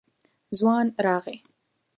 ځوان 0.57 0.87
راغی. 1.05 1.37